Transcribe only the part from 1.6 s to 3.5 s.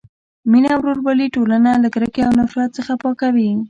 له کرکې او نفرت څخه پاکوي.